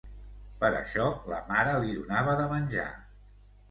Per 0.63 0.71
això 0.79 1.05
la 1.35 1.43
mare 1.53 1.79
li 1.87 1.95
donava 2.01 2.37
de 2.43 2.53
menjar. 2.57 2.93